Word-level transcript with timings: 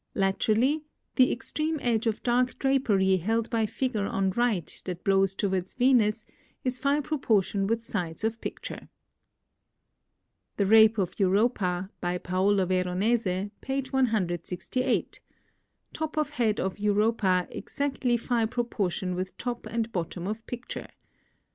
Laterally 0.15 0.83
the 1.15 1.31
extreme 1.31 1.77
edge 1.79 2.07
of 2.07 2.23
dark 2.23 2.57
drapery 2.57 3.17
held 3.17 3.51
by 3.51 3.67
figure 3.67 4.07
on 4.07 4.31
right 4.31 4.81
that 4.85 5.03
blows 5.03 5.35
towards 5.35 5.75
Venus 5.75 6.25
is 6.63 6.79
Phi 6.79 7.01
proportion 7.01 7.67
with 7.67 7.83
sides 7.83 8.23
of 8.23 8.41
picture. 8.41 8.89
"The 10.57 10.65
Rape 10.65 10.97
of 10.97 11.19
Europa," 11.19 11.91
by 12.01 12.17
Paolo 12.17 12.65
Veronese, 12.65 13.51
page 13.61 13.93
168 13.93 14.41
[Transcribers 14.73 15.21
Note: 15.21 15.93
Plate 15.93 15.93
XXXVIII]. 15.93 15.93
Top 15.93 16.17
of 16.17 16.29
head 16.31 16.59
of 16.59 16.79
Europa 16.79 17.47
exactly 17.51 18.17
Phi 18.17 18.47
proportion 18.47 19.13
with 19.13 19.37
top 19.37 19.67
and 19.67 19.91
bottom 19.91 20.25
of 20.25 20.43
picture. 20.47 20.87